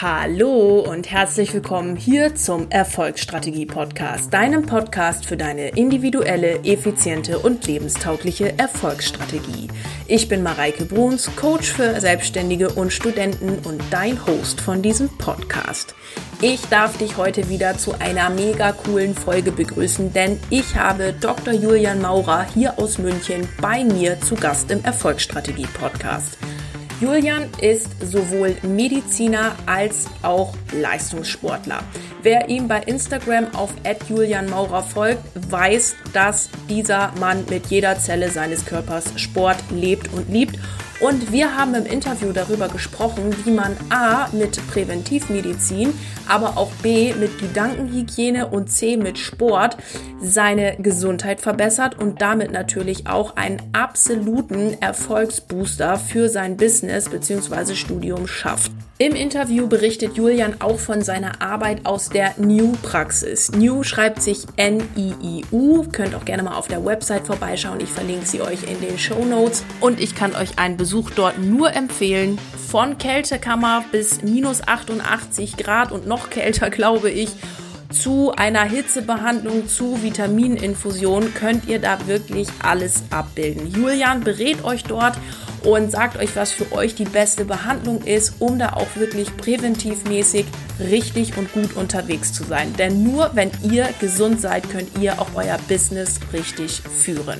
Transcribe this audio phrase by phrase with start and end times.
[0.00, 7.64] Hallo und herzlich willkommen hier zum Erfolgsstrategie Podcast, deinem Podcast für deine individuelle, effiziente und
[7.68, 9.68] lebenstaugliche Erfolgsstrategie.
[10.08, 15.94] Ich bin Mareike Bruns, Coach für Selbstständige und Studenten und dein Host von diesem Podcast.
[16.42, 21.54] Ich darf dich heute wieder zu einer mega coolen Folge begrüßen, denn ich habe Dr.
[21.54, 26.36] Julian Maurer hier aus München bei mir zu Gast im Erfolgsstrategie Podcast.
[27.04, 31.80] Julian ist sowohl Mediziner als auch Leistungssportler.
[32.22, 33.74] Wer ihm bei Instagram auf
[34.08, 40.32] Julian Maurer folgt, weiß, dass dieser Mann mit jeder Zelle seines Körpers Sport lebt und
[40.32, 40.58] liebt
[41.00, 45.92] und wir haben im Interview darüber gesprochen, wie man A mit Präventivmedizin,
[46.28, 49.76] aber auch B mit Gedankenhygiene und C mit Sport
[50.20, 57.74] seine Gesundheit verbessert und damit natürlich auch einen absoluten Erfolgsbooster für sein Business bzw.
[57.74, 58.72] Studium schafft.
[58.96, 63.50] Im Interview berichtet Julian auch von seiner Arbeit aus der New-Praxis.
[63.50, 65.88] New schreibt sich N-I-I-U.
[65.90, 67.80] Könnt auch gerne mal auf der Website vorbeischauen.
[67.80, 69.64] Ich verlinke sie euch in den Show Notes.
[69.80, 72.38] Und ich kann euch einen Besuch dort nur empfehlen.
[72.68, 77.30] Von Kältekammer bis minus 88 Grad und noch kälter, glaube ich
[77.88, 83.72] zu einer Hitzebehandlung, zu Vitamininfusion könnt ihr da wirklich alles abbilden.
[83.72, 85.16] Julian berät euch dort
[85.62, 90.44] und sagt euch, was für euch die beste Behandlung ist, um da auch wirklich präventivmäßig
[90.80, 92.74] richtig und gut unterwegs zu sein.
[92.76, 97.38] Denn nur wenn ihr gesund seid, könnt ihr auch euer Business richtig führen.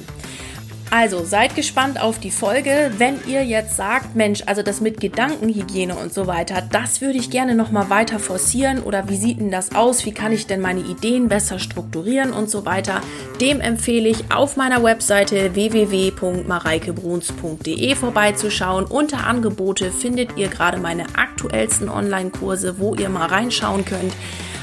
[0.90, 2.92] Also seid gespannt auf die Folge.
[2.98, 7.30] Wenn ihr jetzt sagt, Mensch, also das mit Gedankenhygiene und so weiter, das würde ich
[7.30, 10.06] gerne noch mal weiter forcieren oder wie sieht denn das aus?
[10.06, 13.00] Wie kann ich denn meine Ideen besser strukturieren und so weiter?
[13.40, 18.84] Dem empfehle ich auf meiner Webseite www.mareikebruns.de vorbeizuschauen.
[18.84, 24.12] Unter Angebote findet ihr gerade meine aktuellsten Online-Kurse, wo ihr mal reinschauen könnt.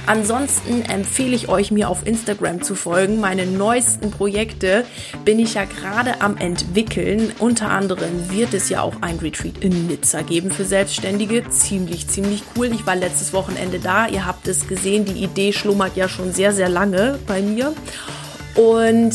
[0.08, 3.20] Ansonsten empfehle ich euch, mir auf Instagram zu folgen.
[3.20, 4.84] Meine neuesten Projekte
[5.24, 7.32] bin ich ja gerade am entwickeln.
[7.40, 11.48] Unter anderem wird es ja auch ein Retreat in Nizza geben für Selbstständige.
[11.50, 12.72] Ziemlich, ziemlich cool.
[12.74, 14.08] Ich war letztes Wochenende da.
[14.08, 17.74] Ihr habt es gesehen, die Idee schlummert ja schon sehr, sehr lange bei mir.
[18.56, 19.14] Und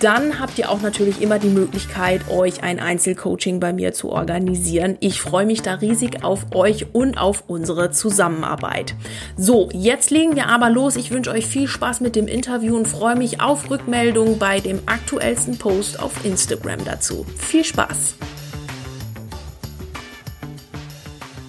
[0.00, 4.96] dann habt ihr auch natürlich immer die Möglichkeit, euch ein Einzelcoaching bei mir zu organisieren.
[5.00, 8.94] Ich freue mich da riesig auf euch und auf unsere Zusammenarbeit.
[9.36, 10.96] So, jetzt legen wir aber los.
[10.96, 14.80] Ich wünsche euch viel Spaß mit dem Interview und freue mich auf Rückmeldungen bei dem
[14.86, 17.24] aktuellsten Post auf Instagram dazu.
[17.38, 18.16] Viel Spaß!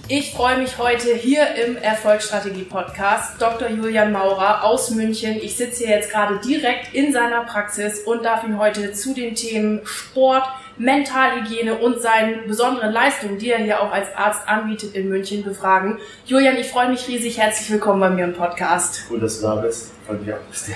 [0.08, 3.70] Ich freue mich heute hier im Erfolgsstrategie-Podcast Dr.
[3.70, 5.38] Julian Maurer aus München.
[5.42, 9.34] Ich sitze hier jetzt gerade direkt in seiner Praxis und darf ihn heute zu den
[9.34, 10.44] Themen Sport,
[10.78, 15.98] Mentalhygiene und seinen besonderen Leistungen, die er hier auch als Arzt anbietet in München, befragen.
[16.28, 17.40] Julian, ich freue mich riesig.
[17.40, 19.06] Herzlich willkommen bei mir im Podcast.
[19.10, 19.90] Cool, dass du da bist.
[20.06, 20.72] Freut mich auch, dass du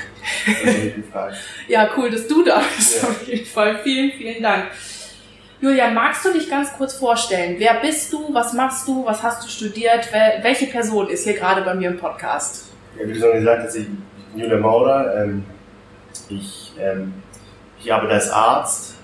[1.67, 3.03] Ja, cool, dass du da bist.
[3.03, 3.09] Ja.
[3.09, 3.79] Auf jeden Fall.
[3.83, 4.71] Vielen, vielen Dank.
[5.61, 7.55] Julian, magst du dich ganz kurz vorstellen?
[7.57, 8.33] Wer bist du?
[8.33, 9.05] Was machst du?
[9.05, 10.07] Was hast du studiert?
[10.41, 12.69] Welche Person ist hier gerade bei mir im Podcast?
[12.97, 14.01] Ja, wie du schon gesagt hast, ich bin
[14.37, 15.21] Julian Maurer.
[15.21, 15.43] Ähm,
[16.29, 17.13] ich, ähm,
[17.77, 18.95] ich arbeite als Arzt,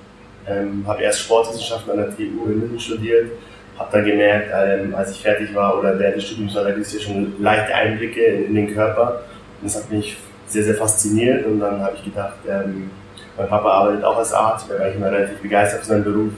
[0.47, 3.31] ähm, habe erst Sportwissenschaften an der TU in München studiert,
[3.77, 7.01] habe dann gemerkt, als ich fertig war oder während des Studiums, da gibt es ja
[7.01, 9.23] schon leichte Einblicke in, in, den Körper.
[9.59, 10.15] Und das hat mich
[10.47, 14.79] sehr, sehr fasziniert und dann habe ich gedacht, mein Papa arbeitet auch als Arzt, da
[14.79, 16.31] war ich immer relativ begeistert für seinen Beruf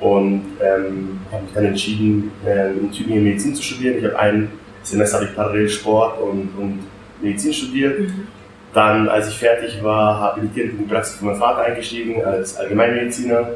[0.00, 3.98] und ähm, habe mich dann entschieden, äh, in Tübingen Medizin zu studieren.
[3.98, 4.50] Ich habe ein
[4.82, 6.78] Semester habe ich parallel Sport und, und
[7.20, 8.00] Medizin studiert.
[8.00, 8.26] Mhm.
[8.72, 13.48] Dann, als ich fertig war, habilitiert in die Praxis von meinem Vater eingestiegen als Allgemeinmediziner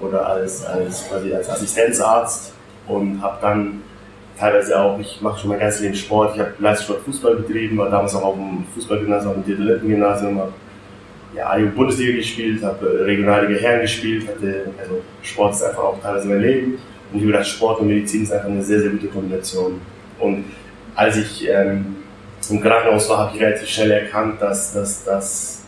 [0.00, 2.54] oder als, als, quasi als Assistenzarzt
[2.88, 3.82] und habe dann
[4.38, 7.90] teilweise auch, ich mache schon mein ganzes Leben Sport, ich habe Leistungssport Fußball betrieben, war
[7.90, 10.52] damals auch auf dem Fußballgymnasium, auf dem Diletantengymnasium, habe
[11.34, 16.28] ja, A-Jugend-Bundesliga gespielt, habe äh, Regionalliga Herren gespielt, hatte, also Sport ist einfach auch teilweise
[16.28, 16.72] mein Leben.
[16.74, 19.80] Und ich habe gedacht, Sport und Medizin ist einfach eine sehr, sehr gute Kombination.
[20.18, 20.44] Und
[20.94, 21.96] als ich ähm,
[22.50, 25.64] im Krankenhaus war, habe ich relativ schnell erkannt, dass, dass, dass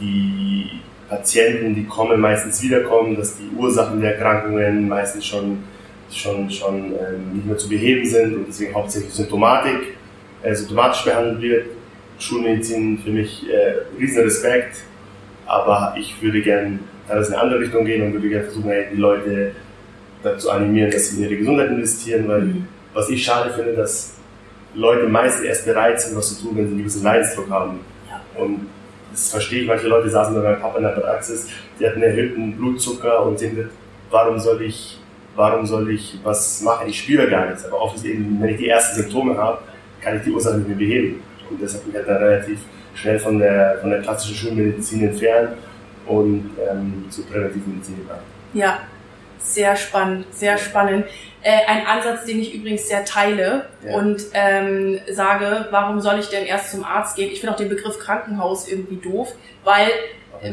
[0.00, 5.64] die Patienten, die kommen, meistens wiederkommen, dass die Ursachen der Erkrankungen meistens schon,
[6.10, 9.96] schon, schon ähm, nicht mehr zu beheben sind und deswegen hauptsächlich Symptomatik,
[10.42, 11.66] äh, symptomatisch behandelt wird.
[12.18, 14.78] Schulmedizin für mich äh, riesen Respekt
[15.48, 16.78] aber ich würde gerne
[17.08, 19.52] teilweise in eine andere Richtung gehen und würde gerne versuchen, die Leute
[20.22, 22.68] dazu animieren, dass sie in ihre Gesundheit investieren, weil mhm.
[22.92, 24.14] was ich schade finde, dass
[24.74, 27.80] Leute meist erst bereit sind, was zu tun, wenn sie einen gewissen Leidensdruck haben.
[28.08, 28.20] Ja.
[28.40, 28.66] Und
[29.10, 31.48] das verstehe ich, manche Leute saßen bei meinem Papa in der Praxis,
[31.80, 33.58] die hatten erhöhten Blutzucker und sind,
[34.10, 34.98] warum soll ich
[35.38, 36.88] warum soll ich was machen?
[36.88, 37.64] Ich spüre gar nichts.
[37.64, 39.58] Aber oft ist eben, wenn ich die ersten Symptome habe,
[40.00, 41.22] kann ich die Ursache nicht mehr beheben.
[41.48, 42.58] Und das hat mich halt dann relativ
[43.00, 45.56] schnell von der, von der klassischen Schulmedizin entfernt
[46.06, 48.22] und ähm, zur präventiven Medizin gegangen.
[48.54, 48.80] Ja,
[49.38, 51.06] sehr spannend, sehr spannend.
[51.42, 53.96] Äh, ein Ansatz, den ich übrigens sehr teile ja.
[53.96, 57.30] und ähm, sage, warum soll ich denn erst zum Arzt gehen?
[57.30, 59.34] Ich finde auch den Begriff Krankenhaus irgendwie doof,
[59.64, 59.88] weil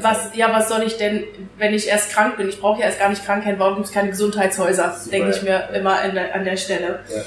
[0.01, 1.25] was, ja, was soll ich denn,
[1.57, 2.49] wenn ich erst krank bin?
[2.49, 4.95] Ich brauche ja erst gar nicht Krankheit, warum gibt es keine Gesundheitshäuser?
[5.11, 7.01] Denke ich mir immer der, an der Stelle.
[7.09, 7.21] Ja.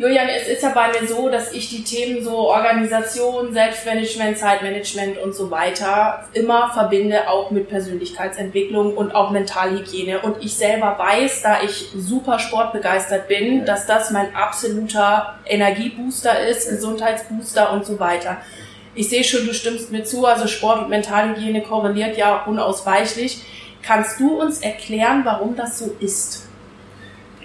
[0.00, 5.18] Julian, es ist ja bei mir so, dass ich die Themen so Organisation, Selbstmanagement, Zeitmanagement
[5.18, 10.20] und so weiter immer verbinde, auch mit Persönlichkeitsentwicklung und auch Mentalhygiene.
[10.20, 16.70] Und ich selber weiß, da ich super sportbegeistert bin, dass das mein absoluter Energiebooster ist,
[16.70, 18.38] Gesundheitsbooster und so weiter.
[18.94, 23.42] Ich sehe schon, du stimmst mir zu, also Sport und Mentalhygiene korreliert ja unausweichlich.
[23.82, 26.48] Kannst du uns erklären, warum das so ist?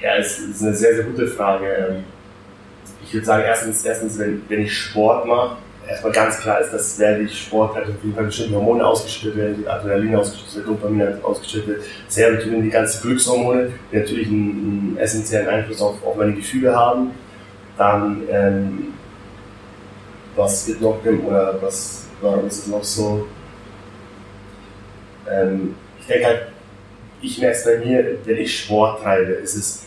[0.02, 2.02] Ja, es ist eine sehr, sehr gute Frage
[3.06, 5.58] ich würde sagen, erstens, erstens wenn, wenn ich Sport mache,
[5.88, 9.38] erstmal ganz klar ist, dass werde ich Sport hat auf jeden Fall bestimmte Hormone ausgeschüttet
[9.38, 14.98] werden, die Adrenalin ausgeschüttet wird, Dopamin ausgeschüttet, Serotonin, die ganzen Glückshormone, die natürlich einen, einen
[14.98, 17.12] essentiellen Einfluss auf, auf meine Gefühle haben.
[17.78, 18.94] Dann, ähm,
[20.36, 23.28] was wird noch, oder was, warum ist es noch so?
[25.30, 26.42] Ähm, ich denke halt,
[27.22, 29.85] ich merke es bei mir, wenn ich Sport treibe, ist es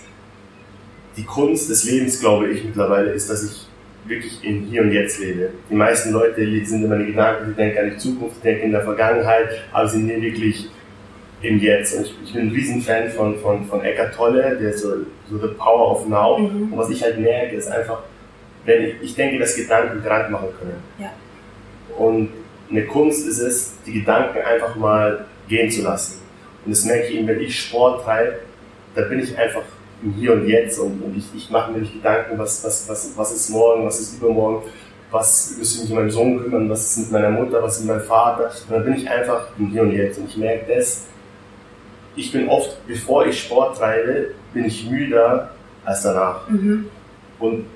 [1.19, 3.67] die Kunst des Lebens, glaube ich mittlerweile, ist, dass ich
[4.07, 5.51] wirklich in Hier und Jetzt lebe.
[5.69, 8.73] Die meisten Leute sind immer die Gedanken, die denken an die Zukunft, die denken in
[8.73, 10.71] der Vergangenheit, aber sind nie wirklich
[11.43, 11.97] im Jetzt.
[11.97, 14.95] Und ich, ich bin ein Riesenfan von, von, von Eckart Tolle, der so,
[15.29, 16.39] so The Power of Now.
[16.39, 16.73] Mhm.
[16.73, 18.05] Und was ich halt merke, ist einfach,
[18.65, 20.83] wenn ich, ich denke, dass Gedanken krank machen können.
[20.99, 21.11] Ja.
[21.97, 22.31] Und
[22.71, 26.21] eine Kunst ist es, die Gedanken einfach mal gehen zu lassen.
[26.65, 28.39] Und das merke ich eben, wenn ich Sport treibe,
[28.95, 29.63] da bin ich einfach
[30.03, 33.13] im Hier und Jetzt und, und ich, ich mache mir nicht Gedanken, was, was, was,
[33.17, 34.63] was ist morgen, was ist übermorgen,
[35.11, 37.85] was müsste ich mich um meinen Sohn kümmern, was ist mit meiner Mutter, was ist
[37.85, 38.45] mit meinem Vater.
[38.45, 41.07] Und dann bin ich einfach im Hier und Jetzt und ich merke das,
[42.15, 45.51] ich bin oft, bevor ich Sport treibe, bin ich müder
[45.85, 46.49] als danach.
[46.49, 46.87] Mhm.
[47.39, 47.67] Und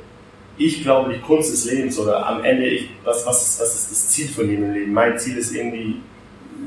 [0.58, 3.90] ich glaube, die Kunst des Lebens oder am Ende, ich, was, was, ist, was ist
[3.90, 4.92] das Ziel von jedem Leben?
[4.92, 6.00] Mein Ziel ist irgendwie,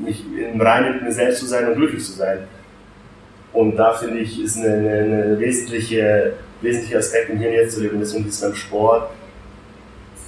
[0.02, 2.46] mich im Reinen mit mir selbst zu sein und glücklich zu sein.
[3.56, 7.74] Und da finde ich, ist eine, eine, eine wesentliche, wesentliche Aspekt im Hier und Jetzt
[7.74, 7.98] zu leben.
[7.98, 9.10] Deswegen ist beim Sport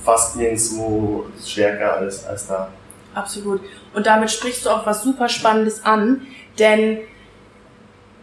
[0.02, 2.70] fast nirgendwo stärker als, als da.
[3.14, 3.60] Absolut.
[3.92, 6.26] Und damit sprichst du auch was super Spannendes an,
[6.58, 7.00] denn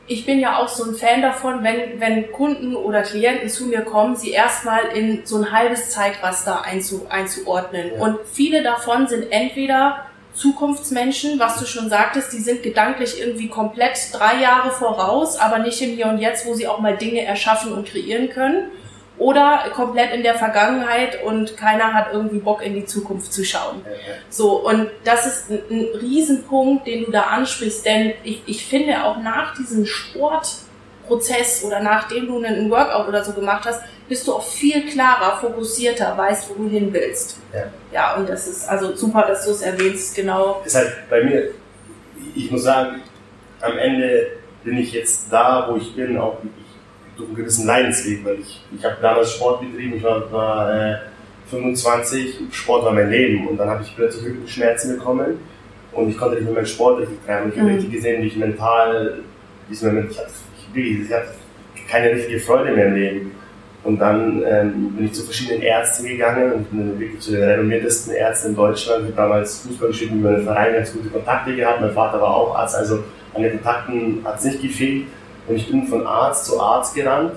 [0.07, 3.81] ich bin ja auch so ein Fan davon, wenn, wenn Kunden oder Klienten zu mir
[3.81, 7.91] kommen, sie erstmal in so ein halbes Zeitraster einzu, einzuordnen.
[7.93, 8.01] Ja.
[8.01, 10.05] Und viele davon sind entweder
[10.35, 15.81] Zukunftsmenschen, was du schon sagtest, die sind gedanklich irgendwie komplett drei Jahre voraus, aber nicht
[15.81, 18.69] im Hier und Jetzt, wo sie auch mal Dinge erschaffen und kreieren können.
[19.17, 23.81] Oder komplett in der Vergangenheit und keiner hat irgendwie Bock in die Zukunft zu schauen.
[24.29, 29.05] So, und das ist ein, ein Riesenpunkt, den du da ansprichst, denn ich, ich finde
[29.05, 29.85] auch nach diesem
[31.05, 35.37] Sportprozess oder nachdem du einen Workout oder so gemacht hast, bist du auch viel klarer,
[35.37, 37.39] fokussierter, weißt, wo du hin willst.
[37.53, 37.63] Ja.
[37.91, 40.61] ja, und das ist also super, dass du es erwähnst, genau.
[40.65, 41.49] Ist halt bei mir,
[42.35, 43.01] ich muss sagen,
[43.61, 44.27] am Ende
[44.63, 46.37] bin ich jetzt da, wo ich bin, auch
[47.17, 50.97] durch einen gewissen Leidensweg, weil ich, ich habe damals Sport betrieben, ich war, war äh,
[51.49, 55.39] 25, Sport war mein Leben und dann habe ich plötzlich Schmerzen bekommen
[55.93, 57.51] und ich konnte nicht mehr meinen Sport richtig treiben.
[57.51, 57.75] Ich habe mhm.
[57.75, 59.19] richtig gesehen, wie ich mental,
[59.67, 60.31] wie es mir, ich hatte,
[60.81, 61.29] ich, ich hatte
[61.89, 63.31] keine richtige Freude mehr im Leben.
[63.83, 68.15] Und dann ähm, bin ich zu verschiedenen Ärzten gegangen und bin wirklich zu den renommiertesten
[68.15, 69.01] Ärzten in Deutschland.
[69.01, 71.81] Ich habe damals Fußball gespielt über den Verein ganz gute Kontakte gehabt.
[71.81, 73.03] Mein Vater war auch Arzt, also
[73.35, 75.05] an den Kontakten hat es nicht gefehlt.
[75.47, 77.33] Und ich bin von Arzt zu Arzt gerannt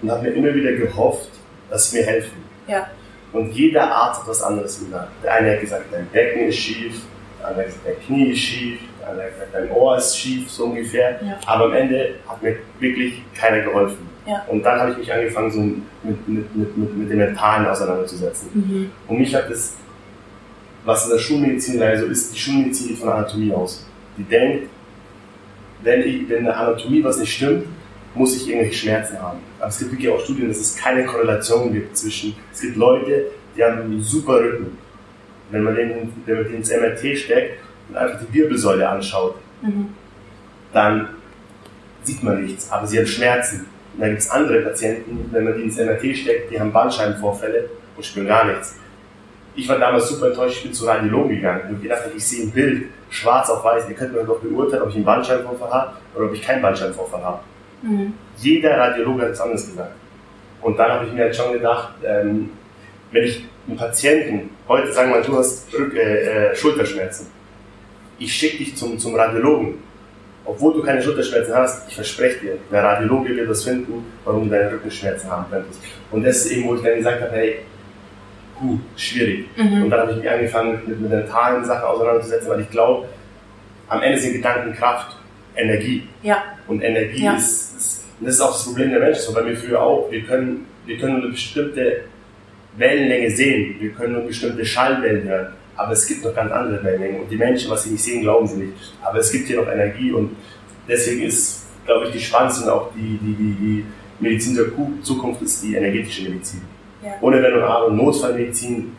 [0.00, 1.28] und habe mir immer wieder gehofft,
[1.68, 2.42] dass sie mir helfen.
[2.66, 2.86] Ja.
[3.34, 5.08] Und jeder Arzt hat was anderes gesagt.
[5.22, 7.02] Der eine hat gesagt, dein Becken ist schief,
[7.38, 11.18] der andere hat gesagt, dein Knie ist schief, gesagt, dein Ohr ist schief, so ungefähr.
[11.22, 11.38] Ja.
[11.46, 14.08] Aber am Ende hat mir wirklich keiner geholfen.
[14.26, 14.44] Ja.
[14.48, 18.48] Und dann habe ich mich angefangen, so mit, mit, mit, mit, mit dem Mentalen auseinanderzusetzen.
[18.54, 18.90] Mhm.
[19.08, 19.74] Und mich hat das,
[20.84, 23.86] was in der Schulmedizin leider so ist, die Schulmedizin geht von Anatomie aus.
[24.16, 24.68] Die denkt,
[25.82, 27.66] wenn, ich, wenn in der Anatomie was nicht stimmt,
[28.14, 29.38] muss ich irgendwelche Schmerzen haben.
[29.58, 33.26] Aber es gibt wirklich auch Studien, dass es keine Korrelation gibt zwischen, es gibt Leute,
[33.56, 34.78] die haben einen super Rücken.
[35.50, 37.58] Wenn man den, wenn man den ins MRT steckt
[37.88, 39.88] und einfach die Wirbelsäule anschaut, mhm.
[40.72, 41.08] dann
[42.02, 43.66] sieht man nichts, aber sie haben Schmerzen.
[43.94, 47.68] Und dann gibt es andere Patienten, wenn man die ins MRT steckt, die haben Bandscheibenvorfälle
[47.96, 48.76] und spüren gar nichts.
[49.54, 52.50] Ich war damals super enttäuscht, ich bin zu Radiologen gegangen und gedacht, ich sehe ein
[52.50, 56.26] Bild, schwarz auf weiß, ihr könnt mir doch beurteilen, ob ich einen Bandscheibenvorfall habe oder
[56.26, 57.40] ob ich keinen Bandscheibenvorfall habe.
[57.82, 58.14] Mhm.
[58.38, 59.92] Jeder Radiologe hat es anders gesagt.
[60.62, 62.50] Und dann habe ich mir halt schon gedacht, ähm,
[63.10, 67.26] wenn ich einen Patienten, heute sagen wir mal, du hast Rück, äh, äh, Schulterschmerzen,
[68.24, 69.74] ich schicke dich zum, zum Radiologen,
[70.44, 74.50] obwohl du keine Schulterschmerzen hast, ich verspreche dir, der Radiologe wird das finden, warum du
[74.50, 75.80] deine Rückenschmerzen haben könntest.
[76.10, 77.58] Und das ist eben, wo ich dann gesagt habe, hey,
[78.58, 79.46] puh, schwierig.
[79.56, 79.84] Mhm.
[79.84, 83.08] Und dann habe ich mich angefangen, mit, mit mentalen Sachen auseinanderzusetzen, weil ich glaube,
[83.88, 85.16] am Ende sind Gedanken Kraft,
[85.54, 86.08] Energie.
[86.22, 86.42] Ja.
[86.66, 87.34] Und Energie ja.
[87.34, 90.10] ist, ist, das ist auch das Problem der Menschen, so bei mir früher auch.
[90.10, 92.02] Wir können, wir können eine bestimmte
[92.76, 97.22] Wellenlänge sehen, wir können nur bestimmte Schallwellen hören aber es gibt noch ganz andere Wellenlängen.
[97.22, 98.74] Und die Menschen, was sie nicht sehen, glauben sie nicht.
[99.02, 100.36] Aber es gibt hier noch Energie und
[100.88, 103.84] deswegen ist, glaube ich, die spannendste und auch die, die, die, die
[104.20, 104.66] Medizin der
[105.02, 106.62] Zukunft ist die energetische Medizin.
[107.02, 107.12] Ja.
[107.20, 108.92] Ohne Wenn und Aber Notfallmedizin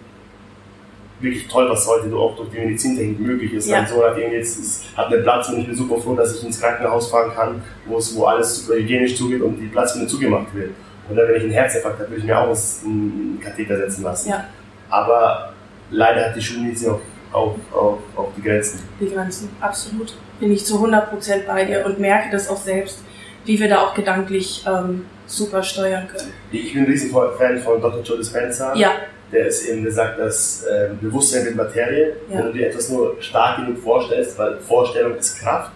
[1.24, 3.70] wirklich toll, was heute auch durch die Medizintechnik möglich ist.
[3.70, 3.78] Ja.
[3.78, 6.44] Mein Sohn hat jetzt, ist, hat einen Platz und ich bin super froh, dass ich
[6.44, 10.54] ins Krankenhaus fahren kann, wo es, wo alles super hygienisch zugeht und die Platzwunde zugemacht
[10.54, 10.72] wird.
[11.10, 14.30] Und dann, wenn ich einen Herzinfarkt habe, würde ich mir auch einen Katheter setzen lassen.
[14.30, 14.46] Ja.
[14.90, 15.53] Aber
[15.94, 18.80] leider hat die Schulmedizin auch, auch, auch, auch die Grenzen.
[19.00, 20.14] Die Grenzen, absolut.
[20.40, 23.00] Bin ich zu 100% bei dir und merke das auch selbst,
[23.46, 26.34] wie wir da auch gedanklich ähm, super steuern können.
[26.52, 28.02] Ich bin ein riesen Fan von Dr.
[28.02, 28.74] Joe Dispenza.
[28.76, 28.92] Ja.
[29.32, 32.16] Der ist eben, der sagt, dass äh, Bewusstsein wird Materie.
[32.30, 32.38] Ja.
[32.38, 35.72] Wenn du dir etwas nur stark genug vorstellst, weil Vorstellung ist Kraft.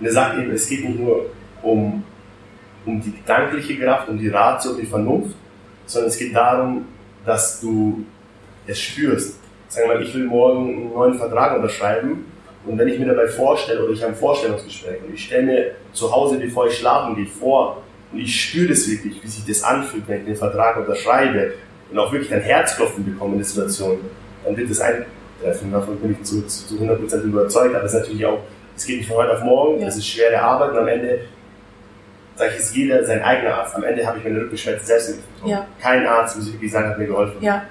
[0.00, 1.26] Und er sagt eben, es geht nicht nur
[1.62, 2.02] um,
[2.86, 5.36] um die gedankliche Kraft, um die Ratio, um die Vernunft,
[5.86, 6.86] sondern es geht darum,
[7.24, 8.04] dass du
[8.66, 9.41] es spürst
[9.72, 12.26] sagen wir mal, ich will morgen einen neuen Vertrag unterschreiben
[12.66, 15.70] und wenn ich mir dabei vorstelle oder ich habe ein Vorstellungsgespräch und ich stelle mir
[15.94, 19.64] zu Hause, bevor ich schlafen gehe, vor und ich spüre das wirklich, wie sich das
[19.64, 21.54] anfühlt, wenn ich den Vertrag unterschreibe
[21.90, 23.98] und auch wirklich ein Herzklopfen bekomme in der Situation,
[24.44, 25.72] dann wird das eintreffen.
[25.72, 27.74] Davon bin ich zu, zu 100% überzeugt.
[27.74, 28.40] Aber es ist natürlich auch,
[28.76, 29.86] es geht nicht von heute auf morgen, ja.
[29.86, 31.20] das ist schwere Arbeit und am Ende
[32.36, 33.74] sage ich, ist jeder sein eigener Arzt.
[33.74, 35.66] Am Ende habe ich meine Rückenschmerzen selbst ja.
[35.80, 37.36] Kein Arzt, muss ich wirklich sagen, hat mir geholfen.
[37.40, 37.64] Ja.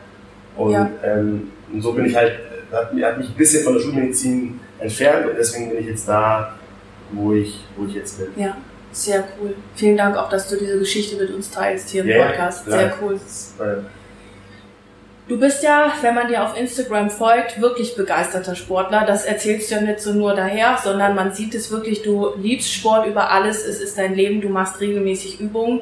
[0.58, 2.34] Und ähm, und so bin ich halt,
[2.72, 6.56] hat, hat mich ein bisschen von der Schulmedizin entfernt und deswegen bin ich jetzt da,
[7.12, 8.44] wo ich, wo ich jetzt bin.
[8.44, 8.58] Ja,
[8.92, 9.56] sehr cool.
[9.76, 12.66] Vielen Dank auch, dass du diese Geschichte mit uns teilst hier im yeah, Podcast.
[12.66, 12.98] Sehr klar.
[13.02, 13.20] cool.
[15.28, 19.06] Du bist ja, wenn man dir auf Instagram folgt, wirklich begeisterter Sportler.
[19.06, 22.74] Das erzählst du ja nicht so nur daher, sondern man sieht es wirklich, du liebst
[22.74, 25.82] Sport über alles, es ist dein Leben, du machst regelmäßig Übungen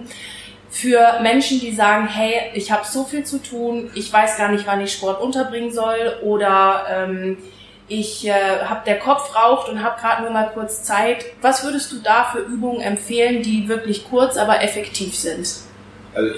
[0.70, 4.68] für Menschen, die sagen, hey, ich habe so viel zu tun, ich weiß gar nicht,
[4.68, 7.38] wann ich Sport unterbringen soll oder ähm,
[7.88, 8.32] ich äh,
[8.64, 11.26] habe der Kopf raucht und habe gerade nur mal kurz Zeit.
[11.42, 15.48] Was würdest du da für Übungen empfehlen, die wirklich kurz, aber effektiv sind?
[16.14, 16.32] Also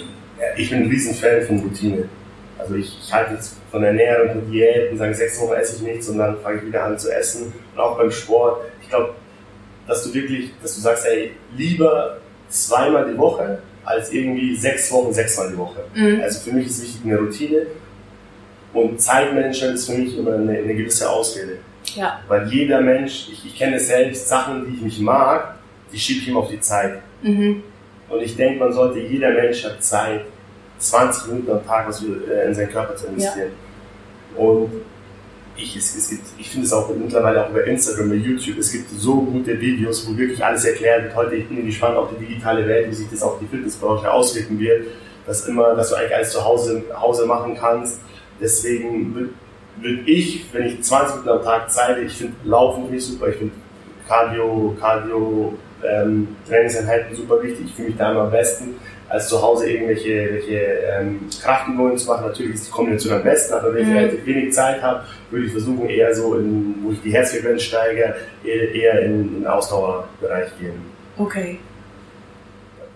[0.55, 2.07] ich bin ein Riesenfan von Routine.
[2.57, 5.81] Also ich, ich halte jetzt von Ernährung und Diät und sage, sechs Wochen esse ich
[5.81, 7.53] nichts und dann fange ich wieder an zu essen.
[7.75, 8.61] Und auch beim Sport.
[8.81, 9.15] Ich glaube,
[9.87, 15.13] dass du wirklich, dass du sagst, ey, lieber zweimal die Woche als irgendwie sechs Wochen,
[15.13, 15.79] sechsmal die Woche.
[15.93, 16.21] Mhm.
[16.21, 17.65] Also für mich ist wichtig eine Routine
[18.73, 21.57] und Zeitmanagement ist für mich immer eine, eine gewisse Ausrede.
[21.95, 22.21] Ja.
[22.27, 25.55] Weil jeder Mensch, ich, ich kenne selbst, Sachen, die ich nicht mag,
[25.91, 27.01] die schiebe ich immer auf die Zeit.
[27.21, 27.63] Mhm.
[28.09, 30.21] Und ich denke, man sollte, jeder Mensch hat Zeit,
[30.77, 33.51] 20 Minuten am Tag was äh, in seinen Körper zu investieren.
[34.35, 34.43] Ja.
[34.43, 34.71] Und
[35.61, 38.71] ich, es, es gibt, ich finde es auch mittlerweile auch über Instagram, über YouTube, es
[38.71, 41.15] gibt so gute Videos, wo wirklich alles erklärt wird.
[41.15, 44.59] Heute, ich bin gespannt auf die digitale Welt, wie sich das auf die Fitnessbranche auswirken
[44.59, 44.87] wird,
[45.25, 47.99] dass immer, dass du eigentlich alles zu Hause, Hause machen kannst.
[48.39, 49.29] Deswegen würde
[49.79, 53.35] würd ich, wenn ich 20 Minuten am Tag Zeit ich finde Laufen finde super, ich
[53.35, 53.53] finde
[54.07, 55.53] Cardio, Cardio,
[55.83, 58.75] ähm, Trainingseinheiten super wichtig, ich fühle mich da immer am besten
[59.11, 62.27] als zu Hause irgendwelche, welche, ähm, Kraftübungen zu machen.
[62.27, 63.97] Natürlich ist die Kombination am besten, aber wenn ich mhm.
[63.97, 68.15] relativ wenig Zeit habe, würde ich versuchen, eher so, in, wo ich die Herzfrequenz steige,
[68.43, 70.81] eher, in den Ausdauerbereich gehen.
[71.17, 71.59] Okay.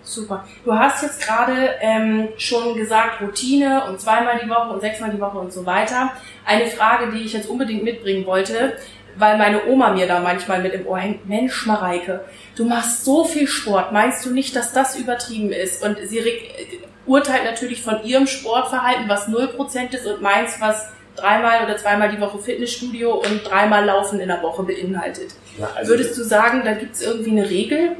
[0.02, 0.44] Super.
[0.64, 5.20] Du hast jetzt gerade ähm, schon gesagt, Routine und zweimal die Woche und sechsmal die
[5.20, 6.12] Woche und so weiter.
[6.44, 8.74] Eine Frage, die ich jetzt unbedingt mitbringen wollte,
[9.18, 12.24] weil meine Oma mir da manchmal mit im Ohr hängt, Mensch, Mareike,
[12.56, 15.82] du machst so viel Sport, meinst du nicht, dass das übertrieben ist?
[15.82, 16.20] Und sie
[17.06, 22.20] urteilt natürlich von ihrem Sportverhalten, was 0% ist und meins, was dreimal oder zweimal die
[22.20, 25.34] Woche Fitnessstudio und dreimal Laufen in der Woche beinhaltet.
[25.58, 27.96] Ja, also Würdest du sagen, da gibt es irgendwie eine Regel?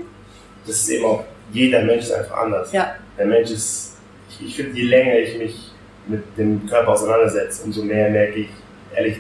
[0.67, 2.73] Das ist eben auch, jeder Mensch ist einfach anders.
[2.73, 2.95] Ja.
[3.17, 3.97] Der Mensch ist,
[4.29, 5.71] ich, ich finde, je länger ich mich
[6.07, 8.49] mit dem Körper auseinandersetze, umso mehr merke ich,
[8.95, 9.19] ehrlich,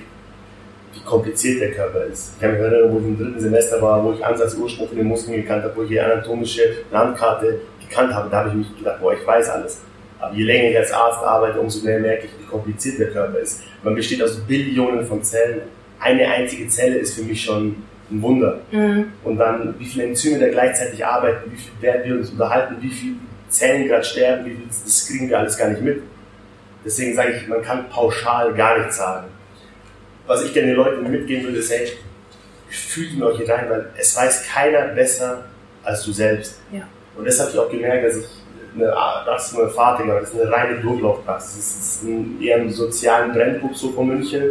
[0.96, 2.32] wie kompliziert der Körper ist.
[2.34, 4.96] Ich kann mich erinnern, wo ich im dritten Semester war, wo ich Ansatz Ursprung von
[4.96, 8.78] den Muskeln gekannt habe, wo ich die anatomische Landkarte gekannt habe, da habe ich mich
[8.78, 9.80] gedacht, boah, ich weiß alles.
[10.18, 13.38] Aber je länger ich als Arzt arbeite, umso mehr merke ich, wie kompliziert der Körper
[13.38, 13.62] ist.
[13.82, 15.62] Man besteht aus Billionen von Zellen.
[16.00, 17.76] Eine einzige Zelle ist für mich schon
[18.10, 18.60] ein Wunder.
[18.70, 19.12] Mhm.
[19.24, 22.90] Und dann, wie viele Enzyme da gleichzeitig arbeiten, wie viel werden wir uns unterhalten, wie
[22.90, 23.16] viele
[23.48, 26.02] Zellen gerade sterben, wie viel, das kriegen wir alles gar nicht mit.
[26.84, 29.26] Deswegen sage ich, man kann pauschal gar nichts sagen.
[30.26, 31.88] Was ich gerne den Leuten mitgeben würde, ist, hey,
[32.68, 35.44] fühlt in euch hinein, weil es weiß keiner besser
[35.84, 36.60] als du selbst.
[36.72, 36.82] Ja.
[37.16, 38.26] Und das habe ich auch gemerkt, dass ich
[38.74, 41.56] eine Praxis eine Fahrting das ist eine reine Durchlaufpraxis.
[41.56, 44.42] Das ist ein, eher im sozialen Brennpunkt so von München.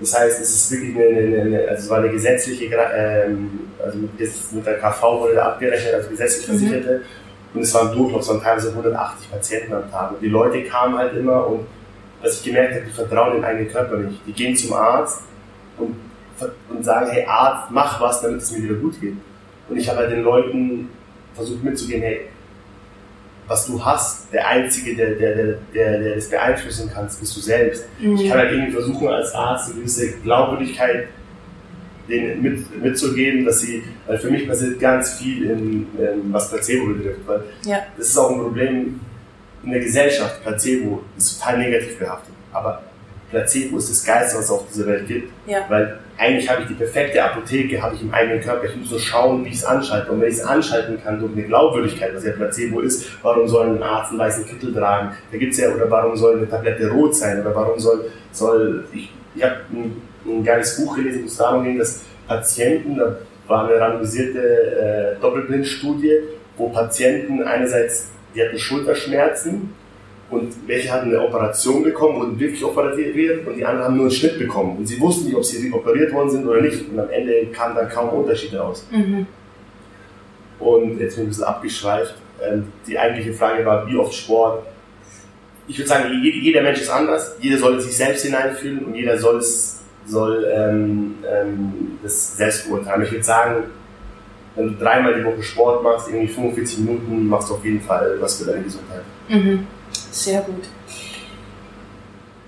[0.00, 3.98] Das heißt, es ist wirklich eine, eine, eine also es war eine gesetzliche, ähm, also
[3.98, 6.52] mit, mit der KV wurde da abgerechnet, also gesetzlich mhm.
[6.52, 6.98] Versicherte.
[6.98, 7.56] Mhm.
[7.56, 10.12] Und es war ein Durchlauf, es waren teilweise 180 Patienten am Tag.
[10.12, 11.66] Und die Leute kamen halt immer und
[12.22, 14.20] was ich gemerkt habe, die vertrauen den eigenen Körper nicht.
[14.26, 15.22] Die gehen zum Arzt
[15.78, 15.96] und,
[16.68, 19.16] und sagen, hey Arzt, mach was, damit es mir wieder gut geht.
[19.68, 20.88] Und ich habe halt den Leuten
[21.34, 22.20] versucht mitzugehen, hey,
[23.48, 27.40] was du hast, der Einzige, der, der, der, der, der das beeinflussen kannst, bist du
[27.40, 27.84] selbst.
[27.98, 28.16] Mhm.
[28.16, 31.08] Ich kann halt irgendwie versuchen, als Arzt eine gewisse Glaubwürdigkeit
[32.08, 36.86] denen mit, mitzugeben, dass sie, weil für mich passiert ganz viel, in, in was Placebo
[36.94, 37.78] betrifft, weil ja.
[37.96, 39.00] das ist auch ein Problem
[39.64, 40.42] in der Gesellschaft.
[40.42, 42.82] Placebo ist total negativ behaftet, aber
[43.30, 45.64] Placebo ist das Geilste, was es auf dieser Welt gibt, ja.
[45.68, 48.64] weil eigentlich habe ich die perfekte Apotheke, habe ich im eigenen Körper.
[48.66, 50.12] Ich muss nur schauen, wie ich es anschalte.
[50.12, 53.70] Und wenn ich es anschalten kann durch eine Glaubwürdigkeit, was ja Placebo ist, warum soll
[53.70, 55.16] ein Arzt einen weißen Kittel tragen?
[55.32, 57.40] Da gibt es ja, oder warum soll eine Tablette rot sein?
[57.40, 61.64] Oder warum soll, soll ich, ich habe ein, ein geiles Buch gelesen, wo es darum
[61.64, 63.16] ging, dass Patienten, da
[63.48, 66.18] war eine randomisierte äh, Doppelblindstudie,
[66.56, 69.74] wo Patienten einerseits, die hatten Schulterschmerzen
[70.30, 74.14] und welche hatten eine Operation bekommen, wurden wirklich operiert und die anderen haben nur einen
[74.14, 74.78] Schnitt bekommen.
[74.78, 76.88] Und sie wussten nicht, ob sie operiert worden sind oder nicht.
[76.88, 78.86] Und am Ende kamen dann kaum Unterschiede raus.
[78.90, 79.26] Mhm.
[80.58, 82.14] Und jetzt bin ich ein bisschen abgeschweift.
[82.42, 84.64] Ähm, die eigentliche Frage war, wie oft Sport.
[85.68, 87.36] Ich würde sagen, jeder Mensch ist anders.
[87.40, 93.02] Jeder soll sich selbst hineinfühlen und jeder soll es soll ähm, ähm, das selbst beurteilen.
[93.02, 93.64] Ich würde sagen,
[94.54, 98.16] wenn du dreimal die Woche Sport machst, irgendwie 45 Minuten, machst du auf jeden Fall
[98.20, 99.02] was für deine Gesundheit.
[99.28, 99.66] Mhm.
[100.10, 100.64] Sehr gut.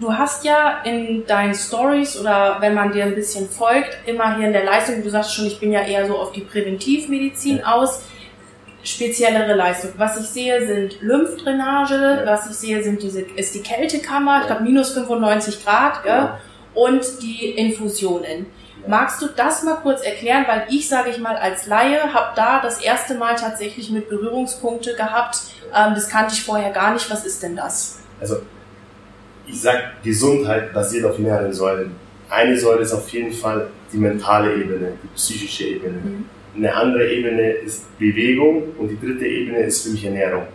[0.00, 4.48] Du hast ja in deinen Stories oder wenn man dir ein bisschen folgt, immer hier
[4.48, 7.72] in der Leistung, du sagst schon, ich bin ja eher so auf die Präventivmedizin ja.
[7.74, 8.02] aus,
[8.82, 9.92] speziellere Leistung.
[9.96, 12.26] Was ich sehe, sind Lymphdrainage, ja.
[12.26, 14.40] was ich sehe, sind diese, ist die Kältekammer, ja.
[14.42, 16.30] ich glaube minus 95 Grad, gell?
[16.74, 18.46] und die Infusionen.
[18.86, 22.60] Magst du das mal kurz erklären, weil ich, sage ich mal, als Laie habe da
[22.60, 25.38] das erste Mal tatsächlich mit Berührungspunkte gehabt.
[25.74, 27.10] Ähm, das kannte ich vorher gar nicht.
[27.10, 28.00] Was ist denn das?
[28.20, 28.42] Also,
[29.46, 31.94] ich sage, Gesundheit basiert auf mehreren Säulen.
[32.28, 35.98] Eine Säule ist auf jeden Fall die mentale Ebene, die psychische Ebene.
[36.02, 36.24] Mhm.
[36.56, 40.46] Eine andere Ebene ist Bewegung und die dritte Ebene ist für mich Ernährung.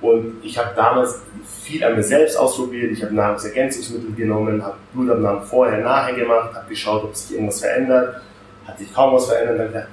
[0.00, 1.20] Und ich habe damals
[1.62, 2.92] viel an mir selbst ausprobiert.
[2.92, 8.22] Ich habe Nahrungsergänzungsmittel genommen, habe Blutabnahmen vorher, nachher gemacht, habe geschaut, ob sich irgendwas verändert.
[8.66, 9.58] Hat sich kaum was verändert.
[9.58, 9.88] Dann gedacht,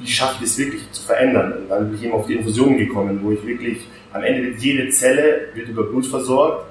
[0.00, 1.52] wie schaffe ich das wirklich zu verändern?
[1.52, 4.60] Und dann bin ich eben auf die Infusion gekommen, wo ich wirklich, am Ende wird
[4.60, 6.66] jede Zelle wird über Blut versorgt.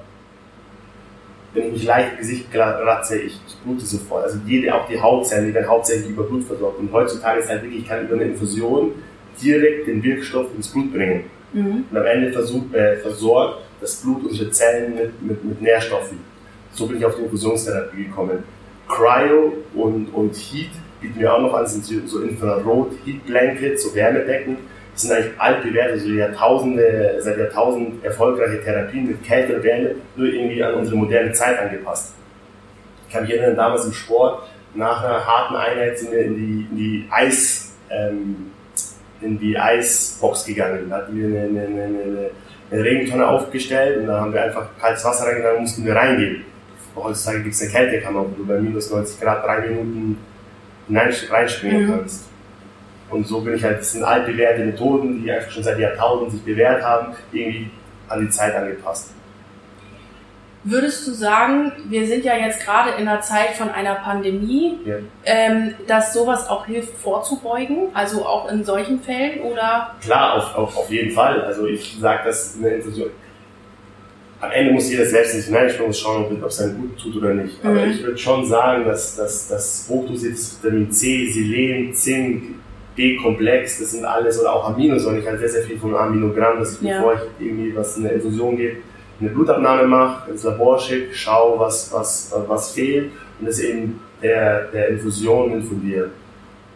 [1.54, 4.24] Wenn ich mich leicht im Gesicht kratze, ich, ich blute sofort.
[4.24, 6.80] Also jede, auch die Hautzellen, die werden hauptsächlich über Blut versorgt.
[6.80, 8.94] Und heutzutage ist halt wirklich, ich kann über eine Infusion
[9.42, 11.24] direkt den Wirkstoff ins Blut bringen.
[11.54, 11.86] Mhm.
[11.90, 16.20] Und am Ende versucht, äh, versorgt das Blut unsere Zellen mit, mit, mit Nährstoffen.
[16.72, 18.44] So bin ich auf die Infusionstherapie gekommen.
[18.88, 23.96] Cryo und, und Heat bieten wir auch noch an, sind so Infrarot Heat Blankets, so
[23.96, 24.58] Wärmedecken.
[24.94, 30.28] Das sind eigentlich altbewährte, so Jahrtausende, seit Jahrtausend erfolgreiche Therapien mit Kälte und Wärme, nur
[30.28, 32.14] irgendwie an unsere moderne Zeit angepasst.
[33.08, 34.44] Ich kann mich erinnern, damals im Sport,
[34.76, 38.52] nach einer harten Einheit sind wir in die, in die Eis, ähm,
[39.22, 40.90] in die Eisbox gegangen.
[40.90, 42.30] Da hatten wir eine, eine, eine,
[42.72, 46.44] eine Regentonne aufgestellt und da haben wir einfach kaltes Wasser reingegangen und mussten wir reingehen.
[46.96, 50.18] Heutzutage gibt es eine Kältekammer, wo du bei minus 90 Grad drei Minuten
[50.90, 51.92] reinspringen mhm.
[51.92, 52.30] kannst.
[53.10, 56.44] Und so bin ich halt, das sind altbewährte Methoden, die einfach schon seit Jahrtausenden sich
[56.44, 57.72] bewährt haben, irgendwie
[58.08, 59.12] an die Zeit angepasst.
[60.66, 64.96] Würdest du sagen, wir sind ja jetzt gerade in einer Zeit von einer Pandemie, ja.
[65.24, 69.96] ähm, dass sowas auch hilft vorzubeugen, also auch in solchen Fällen oder?
[70.02, 71.42] Klar, auf, auf, auf jeden Fall.
[71.44, 73.10] Also ich sage, dass eine Infusion.
[74.42, 77.34] Am Ende muss jeder selbst sich hineinspringen und schauen, ob es einem gut tut oder
[77.34, 77.64] nicht.
[77.64, 77.70] Mhm.
[77.70, 82.56] Aber ich würde schon sagen, dass, dass, dass hochdosiertes Vitamin C, Selen, Zink,
[82.98, 86.74] B-Komplex, das sind alles, oder auch Aminosäuren, ich halte sehr, sehr viel von Aminogramm, dass
[86.74, 86.98] ich, ja.
[86.98, 88.78] bevor ich irgendwie was in der Infusion gebe,
[89.20, 94.66] eine Blutabnahme mache, ins Labor schicke, schaue, was, was, was fehlt und das eben der,
[94.66, 96.10] der Infusion infundiere.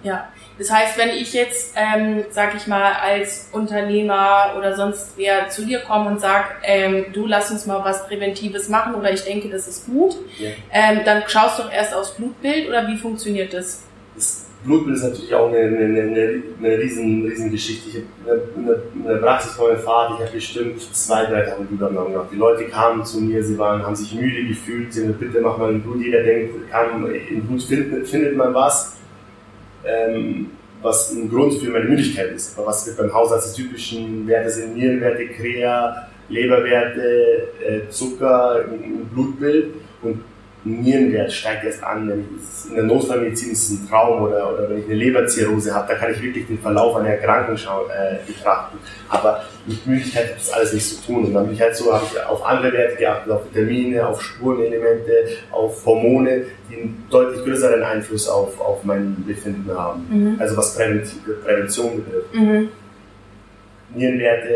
[0.04, 0.28] Ja,
[0.58, 5.66] das heißt, wenn ich jetzt, ähm, sag ich mal, als Unternehmer oder sonst wer zu
[5.66, 9.50] dir komme und sag, ähm, du lass uns mal was Präventives machen oder ich denke,
[9.50, 10.50] das ist gut, ja.
[10.72, 13.84] ähm, dann schaust du doch erst aufs Blutbild oder wie funktioniert das?
[14.16, 17.90] das Blutbild ist natürlich auch eine, eine, eine, eine riesen, riesen Geschichte.
[17.90, 22.14] Ich habe in der Praxis von meinem Vater, ich habe bestimmt zwei, drei Tage Blutabnahmen
[22.14, 22.32] gehabt.
[22.32, 25.58] Die Leute kamen zu mir, sie waren, haben sich müde gefühlt, sie haben bitte mach
[25.58, 26.02] mal ein Blut.
[26.02, 28.98] Jeder denkt, kann, im Blut findet, findet man was,
[29.86, 32.58] ähm, was ein Grund für meine Müdigkeit ist.
[32.58, 39.74] Aber was beim Hausarzt die typischen Werte sind, Nierenwerte, Krea, Leberwerte, äh, Zucker, ein Blutbild.
[40.02, 40.22] Und
[40.66, 42.08] Nierenwert steigt erst an.
[42.08, 45.74] Wenn ich, in der Notfallmedizin ist es ein Traum oder, oder wenn ich eine Leberzirrhose
[45.74, 48.78] habe, da kann ich wirklich den Verlauf einer Erkrankung schauen, äh, betrachten.
[49.10, 51.26] Aber mit Müdigkeit hat das alles nichts zu tun.
[51.26, 54.22] Und dann bin ich halt so, habe ich auf andere Werte geachtet, auf Vitamine, auf
[54.22, 55.12] Spurenelemente,
[55.52, 60.06] auf Hormone, die einen deutlich größeren Einfluss auf, auf mein Befinden haben.
[60.10, 60.38] Mhm.
[60.40, 62.34] Also was Prävention betrifft.
[62.34, 62.70] Mhm.
[63.96, 64.56] Nierenwerte,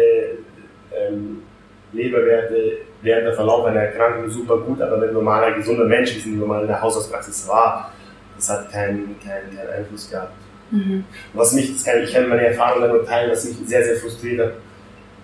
[0.95, 1.43] ähm,
[1.91, 6.25] Leberwerte, während der Verlauf einer Erkrankung super gut, aber wenn normaler, gesunder Mensch, wie es
[6.25, 7.91] normal in der Hausarztpraxis war,
[8.35, 10.33] das hat keinen, keinen, keinen Einfluss gehabt.
[10.71, 11.03] Mhm.
[11.33, 14.47] Was mich, das kann, ich kann meine Erfahrungen nur teilen, was mich sehr, sehr frustriert
[14.47, 14.53] hat,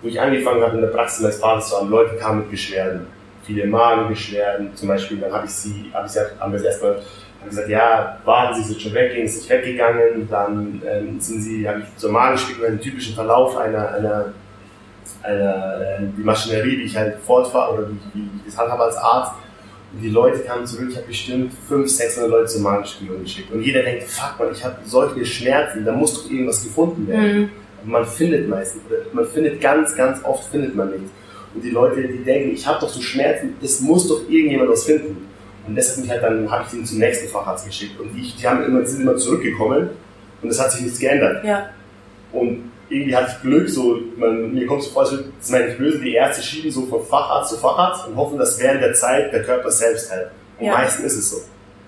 [0.02, 3.06] wo ich angefangen habe in der Praxis meines Vaters zu haben, Leute kamen mit Beschwerden,
[3.42, 7.00] viele Magenbeschwerden, zum Beispiel, dann habe ich sie, habe ich sie, haben wir es erstmal
[7.48, 11.80] gesagt, ja, warten Sie, sind schon weg, ist nicht weggegangen, dann ähm, sind Sie, habe
[11.80, 14.26] ich zur Magenspiegelung einen typischen Verlauf einer, einer
[15.24, 19.32] äh, die Maschinerie, die ich halt fortfahre oder wie, wie ich das handhabe als Arzt.
[19.92, 23.52] Und die Leute kamen zurück, ich habe bestimmt 500, 600 Leute zur Magenspiegelung geschickt.
[23.52, 27.50] Und jeder denkt, fuck man, ich habe solche Schmerzen, da muss doch irgendwas gefunden werden.
[27.84, 27.90] Mhm.
[27.90, 28.82] man findet meistens,
[29.12, 31.10] man findet ganz, ganz oft findet man nichts.
[31.54, 34.84] Und die Leute, die denken, ich habe doch so Schmerzen, es muss doch irgendjemand was
[34.84, 35.28] finden.
[35.66, 37.98] Und deshalb mich halt dann, habe ich sie zum nächsten Facharzt geschickt.
[37.98, 39.90] Und die, die haben immer, sind immer zurückgekommen
[40.42, 41.44] und es hat sich nichts geändert.
[41.44, 41.70] Ja.
[42.32, 45.68] Und irgendwie hatte ich Glück, so, man, mir kommt so vor, als würde, das meine
[45.68, 48.94] ich böse, die Ärzte schieben so von Facharzt zu Facharzt und hoffen, dass während der
[48.94, 50.30] Zeit der Körper selbst hält.
[50.58, 50.72] Und ja.
[50.72, 51.36] meistens ist es so.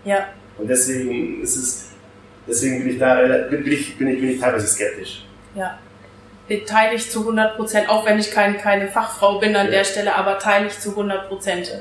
[0.04, 0.26] Ja.
[0.58, 1.88] Und deswegen ist es,
[2.46, 5.24] deswegen bin ich da, bin ich, bin ich, bin ich teilweise skeptisch.
[5.54, 5.78] Ja.
[6.66, 9.72] Teile ich zu 100 Prozent, auch wenn ich kein, keine Fachfrau bin an ja.
[9.72, 11.72] der Stelle, aber teile ich zu 100 Prozent.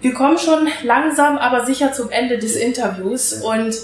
[0.00, 3.74] Wir kommen schon langsam, aber sicher zum Ende des Interviews und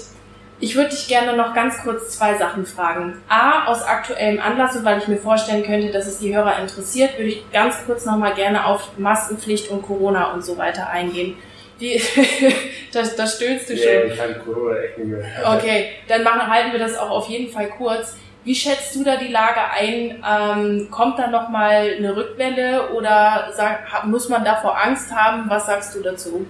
[0.59, 3.21] ich würde dich gerne noch ganz kurz zwei Sachen fragen.
[3.27, 7.17] A, aus aktuellem Anlass und weil ich mir vorstellen könnte, dass es die Hörer interessiert,
[7.17, 11.37] würde ich ganz kurz nochmal gerne auf Maskenpflicht und Corona und so weiter eingehen.
[11.77, 12.01] Wie,
[12.93, 13.85] das, das stöhnst du schon.
[13.85, 15.25] Ja, ich kann Corona echt nicht mehr.
[15.57, 18.15] Okay, dann machen, halten wir das auch auf jeden Fall kurz.
[18.45, 20.23] Wie schätzt du da die Lage ein?
[20.23, 25.49] Ähm, kommt da nochmal eine Rückwelle oder sag, muss man davor Angst haben?
[25.49, 26.45] Was sagst du dazu?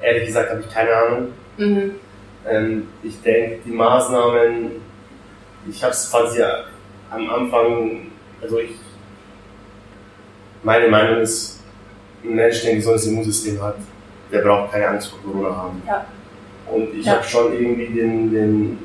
[0.00, 1.32] Ehrlich gesagt habe ich keine Ahnung.
[1.56, 1.94] Mhm.
[2.46, 4.72] Ähm, ich denke, die Maßnahmen,
[5.68, 6.42] ich habe es quasi
[7.10, 8.08] am Anfang,
[8.42, 8.72] also ich,
[10.62, 11.60] meine Meinung ist,
[12.22, 13.76] ein Mensch, der ein gesundes Immunsystem hat,
[14.32, 15.82] der braucht keine Angst vor Corona haben.
[15.86, 16.04] Ja.
[16.70, 17.16] Und ich ja.
[17.16, 18.78] habe schon irgendwie den, den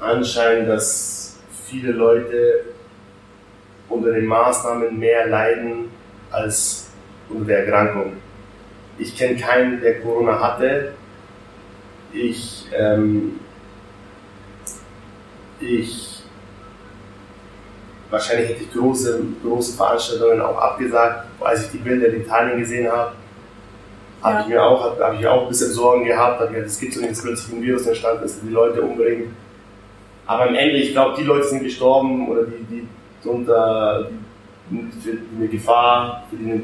[0.00, 2.64] Anschein, dass viele Leute
[3.88, 5.90] unter den Maßnahmen mehr leiden
[6.30, 6.90] als
[7.28, 8.12] unter der Erkrankung.
[8.98, 10.92] Ich kenne keinen, der Corona hatte
[12.12, 13.40] ich, ähm,
[15.60, 16.22] ich,
[18.10, 22.90] wahrscheinlich hätte ich große, große Veranstaltungen auch abgesagt, als ich die Bilder in Italien gesehen
[22.90, 23.12] habe.
[24.22, 24.40] Habe ja.
[24.40, 27.00] ich mir auch, habe hab ich auch ein bisschen Sorgen gehabt, habe es gibt so
[27.00, 29.36] nicht plötzlich ein Virus entstanden, das die Leute umbringen.
[30.26, 32.88] Aber am Ende, ich glaube, die Leute sind gestorben oder die, die
[33.28, 34.10] unter
[34.70, 36.62] die, für eine Gefahr, für die eine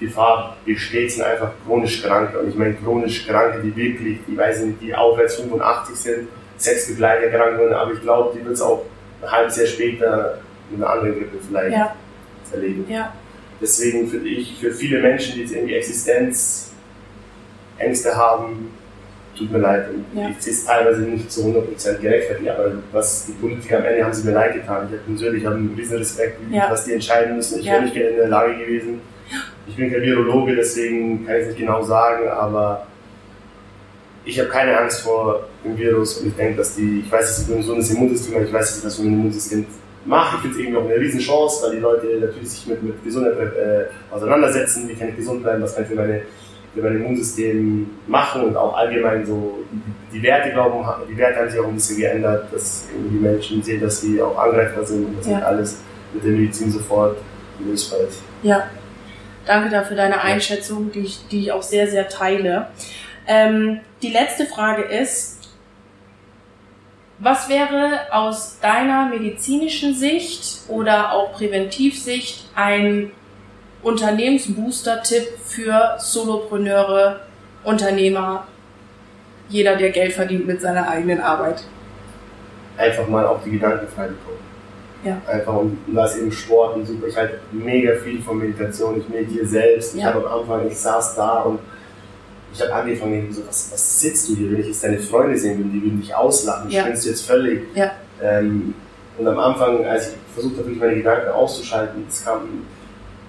[0.00, 2.38] Gefahr besteht, sind einfach chronisch Kranke.
[2.38, 6.88] Und ich meine chronisch Kranke, die wirklich, die weiß nicht, die aufwärts 85 sind, sechs
[6.88, 8.82] Begleiterkrankungen, aber ich glaube, die wird es auch
[9.22, 10.38] ein halbes Jahr später
[10.70, 11.94] mit einer anderen Grippe vielleicht ja.
[12.52, 12.86] erleben.
[12.88, 13.12] Ja.
[13.60, 16.74] Deswegen finde ich, für viele Menschen, die jetzt irgendwie Existenzängste
[18.16, 18.70] haben,
[19.36, 19.86] tut mir leid.
[20.14, 20.28] Ja.
[20.30, 24.12] Ich sehe es teilweise nicht zu 100% gerechtfertigt, aber was die Politiker am Ende haben
[24.12, 24.88] sie mir leid getan.
[24.88, 26.70] Ich habe persönlich einen riesen Respekt, ja.
[26.70, 27.60] was die entscheiden müssen.
[27.60, 29.00] Ich wäre nicht in der Lage gewesen,
[29.66, 32.86] ich bin kein Virologe, deswegen kann ich es nicht genau sagen, aber
[34.24, 37.42] ich habe keine Angst vor dem Virus und ich denke, dass die, ich weiß, dass
[37.42, 39.66] ich ein gesundes Immunsystem ich weiß, dass das für mein Immunsystem
[40.04, 40.36] mache.
[40.36, 43.04] Ich finde es irgendwie auch eine riesen Chance, weil die Leute natürlich sich mit, mit
[43.04, 46.22] Gesundheit äh, auseinandersetzen, wie kann ich gesund bleiben, was kann ich für, meine,
[46.74, 51.50] für mein Immunsystem machen und auch allgemein so die, die Werte, glauben, die Werte haben
[51.50, 55.18] sich auch ein bisschen geändert, dass die Menschen sehen, dass sie auch angreifbar sind und
[55.18, 55.36] dass ja.
[55.36, 55.78] nicht alles
[56.12, 57.16] mit der Medizin sofort
[57.60, 58.20] lösbar ist.
[58.42, 58.68] Ja,
[59.46, 62.68] Danke dafür deine Einschätzung, die ich, die ich auch sehr, sehr teile.
[63.26, 65.50] Ähm, die letzte Frage ist,
[67.18, 73.12] was wäre aus deiner medizinischen Sicht oder auch Präventivsicht ein
[73.82, 77.20] Unternehmensbooster-Tipp für Solopreneure,
[77.62, 78.46] Unternehmer
[79.48, 81.62] jeder, der Geld verdient mit seiner eigenen Arbeit.
[82.76, 84.43] Einfach mal auch die Gedanken frei bekommen.
[85.04, 85.20] Ja.
[85.26, 87.06] Einfach und da ist eben Sport und super.
[87.08, 88.98] Ich halte mega viel von Meditation.
[88.98, 89.94] Ich meditiere selbst.
[89.94, 90.14] Ich Ja.
[90.14, 91.58] habe am Anfang, ich saß da und
[92.52, 94.52] ich habe angefangen, so, was, was sitzt du hier?
[94.52, 96.70] Wenn ich jetzt deine Freunde sehen würde, die würden dich auslachen.
[96.70, 96.82] Ja.
[96.82, 97.62] Spinnst du jetzt völlig?
[97.74, 97.90] Ja.
[98.22, 98.74] Ähm,
[99.18, 102.40] und am Anfang, als ich versucht habe, meine Gedanken auszuschalten, es kam,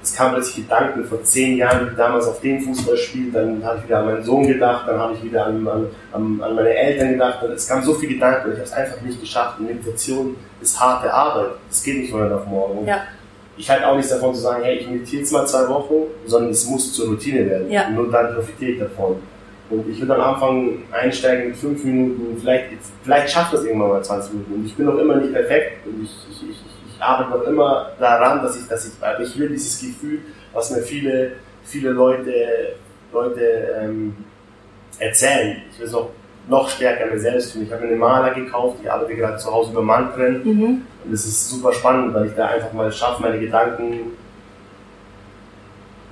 [0.05, 3.63] es kam plötzlich Gedanken vor zehn Jahren, wie ich damals auf dem Fußball spielt, dann
[3.65, 6.75] habe ich wieder an meinen Sohn gedacht, dann habe ich wieder an, an, an, meine
[6.75, 7.43] Eltern gedacht.
[7.43, 9.59] Und es kamen so viele Gedanken und ich habe es einfach nicht geschafft.
[9.59, 11.53] Und Meditation ist harte Arbeit.
[11.71, 12.85] Es geht nicht von heute auf morgen.
[12.85, 13.01] Ja.
[13.57, 16.51] Ich halte auch nichts davon zu sagen, hey, ich meditiere jetzt mal zwei Wochen, sondern
[16.51, 17.71] es muss zur Routine werden.
[17.71, 17.87] Ja.
[17.87, 19.15] Und nur dann profitiere ich davon.
[19.71, 22.65] Und ich würde am Anfang einsteigen mit fünf Minuten, vielleicht,
[23.01, 24.53] vielleicht schafft das irgendwann mal 20 Minuten.
[24.53, 26.74] Und ich bin noch immer nicht perfekt und ich, ich, ich
[27.05, 30.19] arbeite noch immer daran, dass ich, dass ich, weil ich will dieses Gefühl,
[30.53, 32.31] was mir viele, viele Leute,
[33.13, 33.41] Leute
[33.81, 34.15] ähm,
[34.99, 35.61] erzählen.
[35.71, 36.09] Ich will es noch,
[36.47, 37.63] noch stärker mir selbst tun.
[37.63, 40.41] Ich habe mir eine Maler gekauft, ich arbeite gerade zu Hause über Mantren.
[40.43, 40.81] Mhm.
[41.05, 44.11] Und es ist super spannend, weil ich da einfach mal schaffe, meine Gedanken,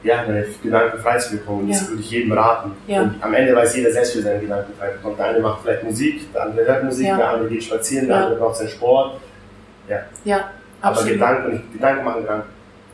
[0.04, 1.70] ja, meine Gedanken frei zu bekommen.
[1.70, 1.88] Das Ja.
[1.90, 2.72] würde ich jedem raten.
[2.88, 3.04] Ja.
[3.04, 5.18] Und am Ende weiß jeder selbst, wie seine Gedanken frei bekommt.
[5.18, 7.18] Der eine macht vielleicht Musik, der andere hört Musik, Ja.
[7.18, 8.24] der andere geht spazieren, der Ja.
[8.24, 9.20] andere braucht seinen Sport.
[9.90, 10.46] Ja, Aber
[10.84, 11.14] absolut.
[11.14, 12.48] Gedanken, und ich, Gedanken machen Gedanken.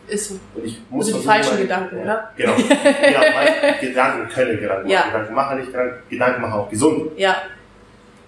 [0.08, 0.36] Ist so.
[0.56, 2.32] Und ich muss Also die falschen meine- Gedanken, ja, oder?
[2.36, 2.52] Genau.
[2.58, 5.04] weil Gedanken können Gedanken Ja.
[5.08, 7.12] Gedanken machen nicht Gedanken, Gedanken machen auch gesund.
[7.18, 7.36] Ja.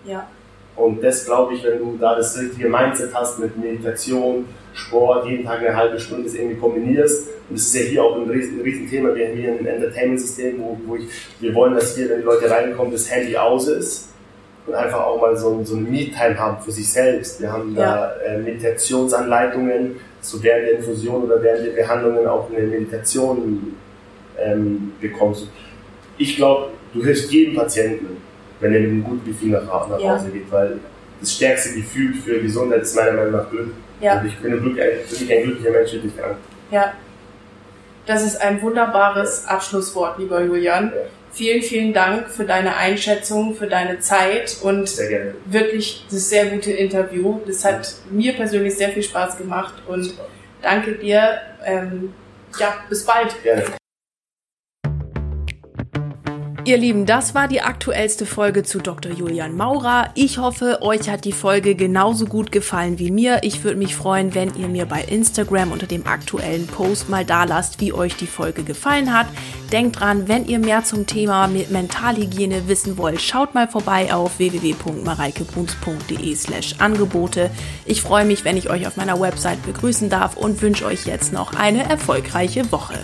[0.06, 0.28] Ja.
[0.76, 5.44] Und das glaube ich, wenn du da das richtige Mindset hast mit Meditation, Sport, jeden
[5.46, 7.28] Tag eine halbe Stunde das irgendwie kombinierst.
[7.50, 9.14] Und das ist ja hier auch ein riesen, ein riesen Thema.
[9.14, 11.10] Wir haben hier ein Entertainment-System, wo, wo ich,
[11.42, 14.11] wir wollen, dass hier, wenn die Leute reinkommen, das Handy aus ist.
[14.68, 17.42] Und einfach auch mal so, ein- so eine Me-Time haben für sich selbst.
[17.42, 22.68] Wir haben da äh, Meditationsanleitungen, so während der Infusion oder während der Behandlungen auch eine
[22.68, 23.76] Meditation
[24.40, 25.48] ähm, bekommst.
[26.18, 28.18] Ich glaube, du hilfst jedem Patienten,
[28.60, 30.14] wenn er mit einem guten Gefühl nach, nach Ja.
[30.16, 30.78] Hause geht, weil
[31.20, 33.70] das stärkste Gefühl für Gesundheit ist meiner Meinung nach Glück.
[34.00, 34.20] Ja.
[34.20, 36.36] Und ich bin ein, Glück, wirklich ein glücklicher Mensch, wirklich krank.
[36.72, 36.94] Ja.
[38.06, 40.92] Das ist ein wunderbares Abschlusswort, lieber Julian.
[41.32, 44.92] Vielen, vielen Dank für deine Einschätzung, für deine Zeit und
[45.46, 47.40] wirklich das sehr gute Interview.
[47.48, 50.14] Das hat mir persönlich sehr viel Spaß gemacht und
[50.62, 51.40] danke dir.
[51.64, 52.14] Ähm,
[52.60, 53.42] ja, bis bald.
[53.44, 53.81] Gerne.
[56.64, 59.12] Ihr Lieben, das war die aktuellste Folge zu Dr.
[59.12, 60.12] Julian Maurer.
[60.14, 63.40] Ich hoffe, euch hat die Folge genauso gut gefallen wie mir.
[63.42, 67.46] Ich würde mich freuen, wenn ihr mir bei Instagram unter dem aktuellen Post mal da
[67.46, 69.26] lasst, wie euch die Folge gefallen hat.
[69.72, 76.36] Denkt dran, wenn ihr mehr zum Thema Mentalhygiene wissen wollt, schaut mal vorbei auf www.mareikebruns.de
[76.36, 77.50] slash Angebote.
[77.86, 81.34] Ich freue mich, wenn ich euch auf meiner Website begrüßen darf und wünsche euch jetzt
[81.34, 83.00] noch eine erfolgreiche Woche.